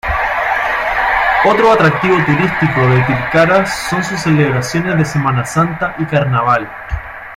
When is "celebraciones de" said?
4.19-5.05